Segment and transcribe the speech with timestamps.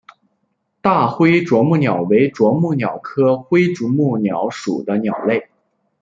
[0.81, 5.49] 大灰啄木鸟为啄木鸟科灰啄木鸟属的鸟类。